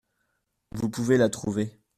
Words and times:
Vous 0.71 0.89
pouvez 0.89 1.19
la 1.19 1.29
trouver. 1.29 1.79